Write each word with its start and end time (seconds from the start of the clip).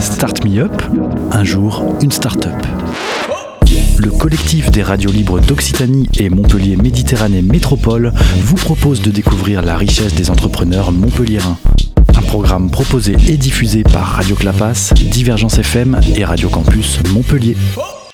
Start 0.00 0.44
Me 0.44 0.58
Up, 0.58 0.82
un 1.30 1.44
jour 1.44 1.94
une 2.02 2.10
start-up. 2.10 2.66
Le 3.96 4.10
collectif 4.10 4.72
des 4.72 4.82
radios 4.82 5.12
libres 5.12 5.38
d'Occitanie 5.40 6.08
et 6.18 6.28
Montpellier 6.28 6.76
Méditerranée 6.76 7.42
Métropole 7.42 8.12
vous 8.38 8.56
propose 8.56 9.00
de 9.00 9.10
découvrir 9.10 9.62
la 9.62 9.76
richesse 9.76 10.14
des 10.14 10.30
entrepreneurs 10.30 10.90
montpelliérains. 10.90 11.58
Un 12.16 12.22
programme 12.22 12.70
proposé 12.70 13.14
et 13.28 13.36
diffusé 13.36 13.84
par 13.84 14.04
Radio 14.04 14.34
Clapas, 14.34 14.92
Divergence 14.96 15.58
FM 15.58 16.00
et 16.16 16.24
Radio 16.24 16.48
Campus 16.48 16.98
Montpellier. 17.12 17.56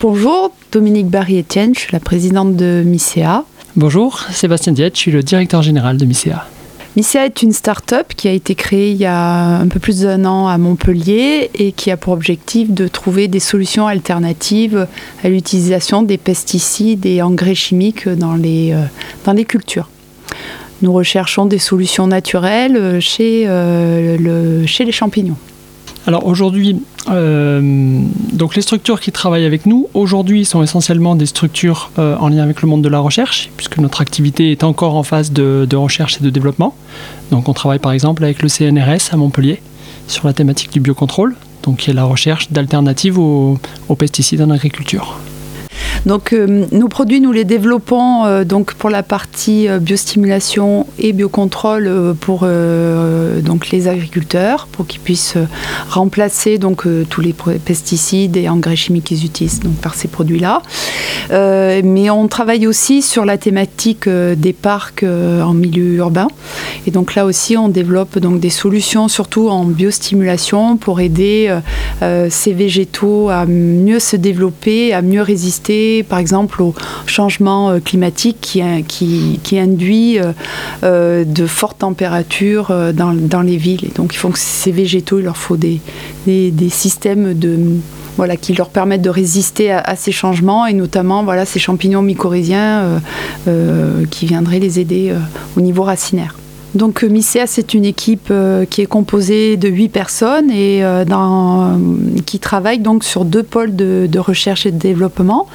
Bonjour, 0.00 0.52
Dominique 0.72 1.08
Barry-Etienne, 1.08 1.74
je 1.74 1.80
suis 1.80 1.92
la 1.92 2.00
présidente 2.00 2.54
de 2.54 2.82
MICEA. 2.84 3.44
Bonjour, 3.76 4.20
Sébastien 4.30 4.74
Diette, 4.74 4.94
je 4.96 5.00
suis 5.00 5.10
le 5.10 5.22
directeur 5.22 5.62
général 5.62 5.96
de 5.96 6.04
MICEA. 6.04 6.46
MICEA 6.96 7.26
est 7.26 7.42
une 7.42 7.52
start-up 7.52 8.14
qui 8.16 8.26
a 8.26 8.32
été 8.32 8.54
créée 8.54 8.90
il 8.90 8.96
y 8.96 9.04
a 9.04 9.58
un 9.58 9.68
peu 9.68 9.78
plus 9.78 10.00
d'un 10.00 10.24
an 10.24 10.48
à 10.48 10.56
Montpellier 10.56 11.50
et 11.54 11.72
qui 11.72 11.90
a 11.90 11.98
pour 11.98 12.14
objectif 12.14 12.70
de 12.70 12.88
trouver 12.88 13.28
des 13.28 13.38
solutions 13.38 13.86
alternatives 13.86 14.86
à 15.22 15.28
l'utilisation 15.28 16.02
des 16.02 16.16
pesticides 16.16 17.04
et 17.04 17.20
engrais 17.20 17.54
chimiques 17.54 18.08
dans 18.08 18.34
les, 18.34 18.72
euh, 18.72 19.44
cultures. 19.44 19.90
Nous 20.80 20.90
recherchons 20.90 21.44
des 21.44 21.58
solutions 21.58 22.06
naturelles 22.06 22.78
euh, 22.78 24.16
le, 24.18 24.66
chez 24.66 24.84
les 24.86 24.92
champignons. 24.92 25.36
Alors 26.06 26.24
aujourd'hui, 26.26 26.80
euh, 27.10 28.00
les 28.54 28.62
structures 28.62 29.00
qui 29.00 29.10
travaillent 29.10 29.44
avec 29.44 29.66
nous 29.66 29.88
aujourd'hui 29.92 30.44
sont 30.44 30.62
essentiellement 30.62 31.16
des 31.16 31.26
structures 31.26 31.90
euh, 31.98 32.16
en 32.18 32.28
lien 32.28 32.44
avec 32.44 32.62
le 32.62 32.68
monde 32.68 32.82
de 32.82 32.88
la 32.88 33.00
recherche, 33.00 33.50
puisque 33.56 33.78
notre 33.78 34.00
activité 34.00 34.52
est 34.52 34.62
encore 34.62 34.94
en 34.94 35.02
phase 35.02 35.32
de, 35.32 35.66
recherche 35.74 36.18
et 36.20 36.24
de 36.24 36.30
développement. 36.30 36.76
Donc 37.32 37.48
on 37.48 37.52
travaille 37.52 37.80
par 37.80 37.90
exemple 37.90 38.22
avec 38.22 38.40
le 38.40 38.48
CNRS 38.48 39.12
à 39.12 39.16
Montpellier 39.16 39.60
sur 40.06 40.26
la 40.26 40.32
thématique 40.32 40.72
du 40.72 40.78
biocontrôle, 40.78 41.34
donc 41.64 41.78
qui 41.78 41.90
est 41.90 41.94
la 41.94 42.04
recherche 42.04 42.52
d'alternatives 42.52 43.18
aux 43.18 43.58
pesticides 43.98 44.42
en 44.42 44.50
agriculture. 44.50 45.18
Donc 46.06 46.32
euh, 46.32 46.66
nos 46.70 46.88
produits, 46.88 47.20
nous 47.20 47.32
les 47.32 47.44
développons 47.44 48.24
euh, 48.24 48.44
donc 48.44 48.74
pour 48.74 48.90
la 48.90 49.02
partie 49.02 49.68
euh, 49.68 49.78
biostimulation 49.78 50.86
et 50.98 51.12
biocontrôle 51.12 52.14
pour 52.20 52.46
donc 53.42 53.70
les 53.70 53.88
agriculteurs, 53.88 54.66
pour 54.70 54.86
qu'ils 54.86 55.00
puissent 55.00 55.36
remplacer 55.88 56.58
donc 56.58 56.84
tous 57.08 57.20
les 57.20 57.32
pesticides 57.32 58.36
et 58.36 58.48
engrais 58.48 58.76
chimiques 58.76 59.04
qu'ils 59.04 59.24
utilisent 59.24 59.60
par 59.82 59.94
ces 59.94 60.08
produits-là. 60.08 60.62
mais 61.30 62.10
on 62.10 62.28
travaille 62.28 62.66
aussi 62.66 63.02
sur 63.02 63.24
la 63.24 63.38
thématique 63.38 64.08
des 64.08 64.52
parcs 64.52 65.04
en 65.04 65.54
milieu 65.54 65.94
urbain. 65.96 66.28
Et 66.86 66.90
donc 66.90 67.14
là 67.14 67.26
aussi, 67.26 67.56
on 67.56 67.68
développe 67.68 68.18
donc 68.18 68.40
des 68.40 68.50
solutions, 68.50 69.08
surtout 69.08 69.48
en 69.48 69.64
biostimulation, 69.64 70.76
pour 70.76 71.00
aider 71.00 71.54
ces 72.30 72.52
végétaux 72.52 73.28
à 73.28 73.46
mieux 73.46 73.98
se 73.98 74.16
développer, 74.16 74.92
à 74.92 75.02
mieux 75.02 75.22
résister 75.22 75.66
par 76.08 76.18
exemple, 76.18 76.62
au 76.62 76.74
changement 77.06 77.70
euh, 77.70 77.80
climatique 77.80 78.38
qui, 78.40 78.62
qui, 79.42 79.58
induit 79.58 80.18
euh, 80.18 80.32
euh, 80.84 81.24
de 81.24 81.46
fortes 81.46 81.78
températures 81.78 82.72
dans, 82.92 83.42
les 83.42 83.56
villes. 83.56 83.84
Et 83.84 83.92
donc, 83.94 84.14
il 84.14 84.18
faut 84.18 84.30
que 84.30 84.38
ces 84.38 84.72
végétaux, 84.72 85.18
il 85.18 85.24
leur 85.24 85.36
faut 85.36 85.56
des, 85.56 85.80
systèmes 86.70 87.34
qui 88.40 88.54
leur 88.54 88.68
permettent 88.70 89.02
de 89.02 89.10
résister 89.10 89.70
à, 89.70 89.96
ces 89.96 90.12
changements 90.12 90.66
et 90.66 90.72
notamment 90.72 91.24
ces 91.44 91.58
champignons 91.58 92.02
mycorhiziens 92.02 93.00
qui 94.10 94.26
viendraient 94.26 94.58
les 94.58 94.80
aider 94.80 95.12
au 95.56 95.60
niveau 95.60 95.82
racinaire. 95.82 96.34
Donc 96.76 97.02
euh, 97.02 97.08
MICEA, 97.08 97.46
c'est 97.46 97.72
une 97.72 97.86
équipe 97.86 98.28
euh, 98.30 98.66
qui 98.66 98.82
est 98.82 98.86
composée 98.86 99.56
de 99.56 99.66
huit 99.66 99.88
personnes 99.88 100.50
et 100.50 100.84
euh, 100.84 101.04
qui 102.26 102.38
travaille 102.38 102.80
donc 102.80 103.02
sur 103.02 103.24
deux 103.24 103.42
pôles 103.42 103.74
de, 103.74 104.18
recherche 104.18 104.66
et 104.66 104.72
de 104.72 104.78
développement. 104.78 105.48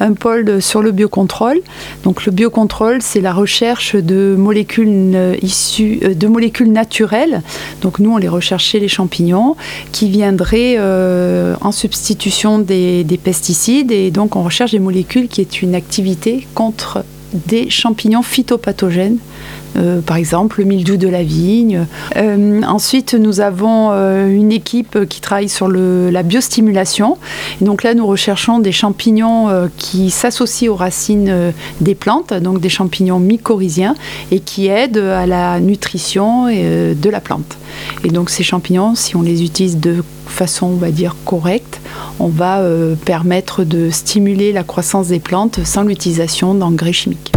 Un 0.00 0.14
pôle 0.14 0.62
sur 0.62 0.82
le 0.82 0.90
biocontrôle. 0.90 1.60
Donc 2.04 2.24
le 2.24 2.32
biocontrôle, 2.32 3.02
c'est 3.02 3.20
la 3.20 3.34
recherche 3.34 3.96
de 3.96 4.34
molécules 4.38 5.36
issues 5.42 5.98
de 5.98 6.26
molécules 6.26 6.72
naturelles. 6.72 7.42
Donc 7.82 7.98
nous, 7.98 8.12
on 8.12 8.16
les 8.16 8.28
recherche 8.28 8.72
les 8.72 8.88
champignons 8.88 9.56
qui 9.92 10.08
viendraient 10.08 10.78
en 10.80 11.72
substitution 11.72 12.58
des, 12.58 13.04
des 13.04 13.18
pesticides 13.18 13.92
et 13.92 14.10
donc 14.10 14.36
on 14.36 14.42
recherche 14.42 14.72
des 14.72 14.78
molécules 14.78 15.28
qui 15.28 15.40
aient 15.40 15.44
une 15.44 15.74
activité 15.74 16.46
contre 16.54 17.04
des 17.34 17.70
champignons 17.70 18.22
phytopathogènes 18.22 19.18
euh, 19.76 20.00
par 20.00 20.16
exemple 20.16 20.60
le 20.60 20.66
mildiou 20.66 20.96
de 20.96 21.08
la 21.08 21.22
vigne. 21.22 21.86
Euh, 22.16 22.62
ensuite, 22.62 23.14
nous 23.14 23.40
avons 23.40 23.90
euh, 23.90 24.28
une 24.28 24.52
équipe 24.52 25.06
qui 25.08 25.20
travaille 25.20 25.48
sur 25.48 25.68
la 25.68 26.22
biostimulation. 26.22 27.16
donc 27.60 27.82
là, 27.82 27.94
nous 27.94 28.06
recherchons 28.06 28.58
des 28.58 28.72
champignons 28.72 29.48
qui 29.76 30.10
s'associent 30.10 30.72
aux 30.72 30.76
racines 30.76 31.52
des 31.80 31.94
plantes, 31.94 32.32
donc 32.34 32.60
des 32.60 32.68
champignons 32.68 33.18
mycorhiziens, 33.18 33.94
et 34.30 34.40
qui 34.40 34.66
aident 34.68 34.98
à 34.98 35.26
la 35.26 35.60
nutrition 35.60 36.46
de 36.46 37.10
la 37.10 37.20
plante. 37.20 37.56
Et 38.04 38.08
donc 38.08 38.30
ces 38.30 38.42
champignons, 38.42 38.94
si 38.94 39.16
on 39.16 39.22
les 39.22 39.42
utilise 39.42 39.78
de 39.78 40.02
façon, 40.26 40.66
on 40.66 40.76
va 40.76 40.90
dire, 40.90 41.16
correcte, 41.24 41.80
on 42.18 42.28
va 42.28 42.62
permettre 43.04 43.64
de 43.64 43.90
stimuler 43.90 44.52
la 44.52 44.64
croissance 44.64 45.08
des 45.08 45.20
plantes 45.20 45.60
sans 45.64 45.82
l'utilisation 45.82 46.54
d'engrais 46.54 46.92
chimiques. 46.92 47.32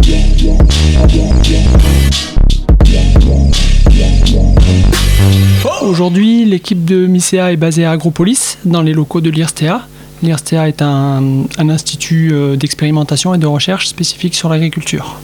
Aujourd'hui, 5.82 6.44
l'équipe 6.44 6.84
de 6.84 7.06
MICEA 7.06 7.52
est 7.52 7.56
basée 7.56 7.84
à 7.84 7.92
Agropolis, 7.92 8.58
dans 8.64 8.82
les 8.82 8.92
locaux 8.92 9.20
de 9.20 9.30
l'IRSTEA. 9.30 9.86
L'IRSTEA 10.22 10.68
est 10.68 10.82
un, 10.82 11.44
institut 11.58 12.32
euh, 12.32 12.56
d'expérimentation 12.56 13.34
et 13.34 13.38
de 13.38 13.46
recherche 13.46 13.86
spécifique 13.86 14.34
sur 14.34 14.48
l'agriculture. 14.48 15.20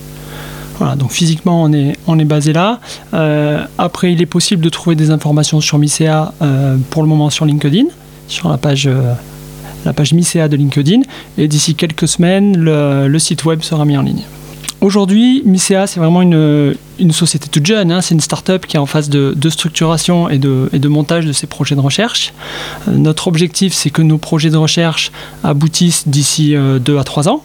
Voilà, 0.79 0.97
donc 0.97 1.11
physiquement, 1.11 1.63
on 1.63 1.73
est, 1.73 1.97
on 2.07 2.19
est 2.19 2.25
basé 2.25 2.53
là. 2.53 2.81
Euh, 3.13 3.65
après, 3.79 4.13
il 4.13 4.23
est 4.23 4.27
possible 4.27 4.63
de 4.63 4.69
trouver 4.69 4.97
des 4.97 5.11
informations 5.11 5.61
sur 5.61 5.79
MICEA 5.79 6.33
euh, 6.41 6.77
pour 6.91 7.03
le 7.03 7.09
moment 7.09 7.29
sur 7.29 7.45
LinkedIn, 7.45 7.87
sur 8.29 8.49
la 8.49 8.57
page, 8.57 8.89
la 9.85 9.93
page 9.93 10.15
MICEA 10.15 10.49
de 10.49 10.57
LinkedIn. 10.57 11.03
Et 11.39 11.49
d'ici 11.49 11.75
quelques 11.75 12.09
semaines, 12.09 12.57
le 12.57 13.19
site 13.19 13.45
web 13.45 13.63
sera 13.63 13.85
mis 13.85 13.97
en 13.97 14.03
ligne. 14.03 14.23
Aujourd'hui, 14.83 15.45
MICEA, 15.47 15.87
c'est 15.87 16.01
vraiment 16.01 16.23
une, 16.23 16.75
société 17.13 17.47
toute 17.49 17.65
jeune. 17.65 17.93
Hein. 17.93 18.01
C'est 18.01 18.15
une 18.15 18.21
start-up 18.21 18.67
qui 18.67 18.77
est 18.77 18.81
en 18.81 18.87
phase 18.87 19.09
de, 19.09 19.49
structuration 19.49 20.29
et 20.29 20.39
de, 20.39 20.89
montage 20.89 21.25
de 21.25 21.33
ses 21.33 21.47
projets 21.47 21.77
de 21.77 21.81
recherche. 21.81 22.35
Euh, 22.89 22.97
notre 22.97 23.29
objectif, 23.29 23.73
c'est 23.75 23.91
que 23.91 24.03
nos 24.03 24.19
projets 24.19 24.51
de 24.51 24.57
recherche 24.57 25.13
aboutissent 25.45 26.09
d'ici 26.09 26.51
2 26.51 26.57
euh, 26.57 26.99
à 26.99 27.05
3 27.05 27.29
ans. 27.29 27.45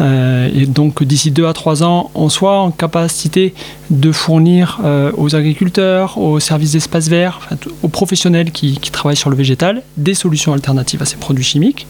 Euh, 0.00 0.48
et 0.54 0.66
donc 0.66 1.02
d'ici 1.02 1.30
2 1.30 1.46
à 1.46 1.52
3 1.52 1.82
ans, 1.82 2.10
on 2.14 2.28
soit 2.28 2.60
en 2.60 2.70
capacité 2.70 3.54
de 3.90 4.12
fournir 4.12 4.80
aux 5.16 5.34
agriculteurs, 5.34 6.18
aux 6.18 6.40
services 6.40 6.72
d'espace 6.72 7.08
vert, 7.08 7.48
aux 7.82 7.88
professionnels 7.88 8.50
qui, 8.52 8.78
qui, 8.78 8.90
travaillent 8.90 9.16
sur 9.16 9.30
le 9.30 9.36
végétal, 9.36 9.82
des 9.96 10.14
solutions 10.14 10.52
alternatives 10.52 11.02
à 11.02 11.06
ces 11.06 11.16
produits 11.16 11.44
chimiques. 11.44 11.86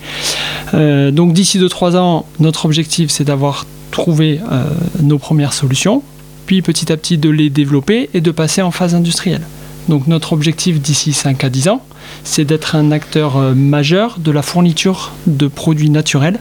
donc 0.72 1.32
d'ici 1.32 1.59
2-3 1.59 1.97
ans, 1.97 2.27
notre 2.38 2.66
objectif, 2.66 3.10
c'est 3.10 3.25
d'avoir 3.25 3.66
trouver 3.91 4.41
euh, 4.50 4.65
nos 5.03 5.19
premières 5.19 5.53
solutions, 5.53 6.03
puis 6.47 6.62
petit 6.62 6.93
à 6.93 6.97
petit 6.97 7.19
de 7.19 7.31
les 7.31 7.50
développer 7.50 8.10
et 8.15 8.21
de 8.21 8.31
passer 8.31 8.62
en 8.62 8.71
phase 8.71 8.94
industrielle. 8.94 9.43
Donc 9.88 10.06
notre 10.06 10.32
objectif 10.32 10.81
d'ici 10.81 11.12
5 11.12 11.44
à 11.44 11.50
10 11.50 11.69
ans, 11.69 11.82
c'est 12.25 12.44
d'être 12.44 12.77
un 12.77 12.93
acteur 12.93 13.37
euh, 13.37 13.54
majeur 13.54 14.19
de 14.19 14.31
la 14.31 14.43
fourniture 14.43 15.12
de 15.27 15.48
produits 15.48 15.91
naturels 15.91 16.41